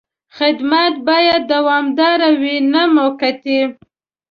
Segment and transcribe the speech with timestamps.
[0.37, 3.59] خدمت باید دوامداره وي، نه موقتي.